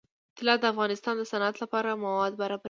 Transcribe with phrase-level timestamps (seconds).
[0.37, 2.59] طلا د افغانستان د صنعت لپاره مواد برابروي.